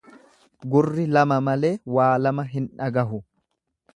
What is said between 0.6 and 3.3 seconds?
Gurri lama malee, waalama hin dhagahu.